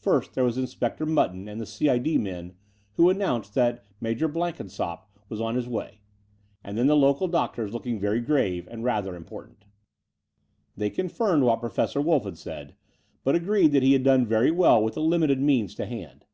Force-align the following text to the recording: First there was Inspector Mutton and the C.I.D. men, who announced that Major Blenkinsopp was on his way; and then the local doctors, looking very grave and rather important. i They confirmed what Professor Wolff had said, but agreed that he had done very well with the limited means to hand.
First 0.00 0.32
there 0.32 0.42
was 0.42 0.56
Inspector 0.56 1.04
Mutton 1.04 1.46
and 1.48 1.60
the 1.60 1.66
C.I.D. 1.66 2.16
men, 2.16 2.54
who 2.94 3.10
announced 3.10 3.52
that 3.52 3.84
Major 4.00 4.26
Blenkinsopp 4.26 5.04
was 5.28 5.38
on 5.38 5.54
his 5.54 5.68
way; 5.68 6.00
and 6.64 6.78
then 6.78 6.86
the 6.86 6.96
local 6.96 7.28
doctors, 7.28 7.74
looking 7.74 8.00
very 8.00 8.22
grave 8.22 8.66
and 8.70 8.82
rather 8.84 9.14
important. 9.14 9.64
i 9.66 9.68
They 10.78 10.88
confirmed 10.88 11.42
what 11.42 11.60
Professor 11.60 12.00
Wolff 12.00 12.24
had 12.24 12.38
said, 12.38 12.74
but 13.22 13.34
agreed 13.34 13.72
that 13.72 13.82
he 13.82 13.92
had 13.92 14.02
done 14.02 14.24
very 14.24 14.50
well 14.50 14.82
with 14.82 14.94
the 14.94 15.02
limited 15.02 15.42
means 15.42 15.74
to 15.74 15.84
hand. 15.84 16.24